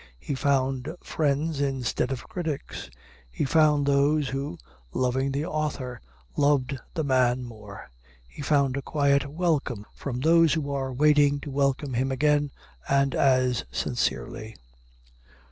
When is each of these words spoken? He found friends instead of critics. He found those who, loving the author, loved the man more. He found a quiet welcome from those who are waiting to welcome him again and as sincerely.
He 0.17 0.33
found 0.33 0.89
friends 1.03 1.59
instead 1.61 2.11
of 2.11 2.27
critics. 2.27 2.89
He 3.29 3.45
found 3.45 3.85
those 3.85 4.29
who, 4.29 4.57
loving 4.91 5.31
the 5.31 5.45
author, 5.45 6.01
loved 6.35 6.75
the 6.95 7.03
man 7.03 7.43
more. 7.43 7.87
He 8.27 8.41
found 8.41 8.75
a 8.75 8.81
quiet 8.81 9.27
welcome 9.27 9.85
from 9.93 10.19
those 10.21 10.55
who 10.55 10.71
are 10.71 10.91
waiting 10.91 11.39
to 11.41 11.51
welcome 11.51 11.93
him 11.93 12.11
again 12.11 12.49
and 12.89 13.13
as 13.13 13.63
sincerely. 13.71 14.55